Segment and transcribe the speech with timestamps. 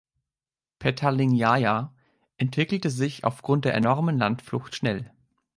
[0.79, 1.93] Petaling Jaya
[2.37, 5.11] entwickelte sich aufgrund der enormen Landflucht schnell.